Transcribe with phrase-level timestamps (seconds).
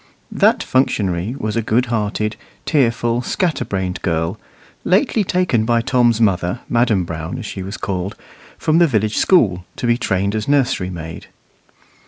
[0.31, 4.39] That functionary was a good hearted, tearful, scatter brained girl,
[4.83, 8.15] lately taken by Tom's mother, Madam Brown, as she was called,
[8.57, 11.25] from the village school to be trained as nurserymaid.